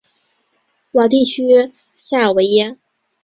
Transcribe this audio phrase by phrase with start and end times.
[0.93, 2.75] 瓦地区塞尔维耶。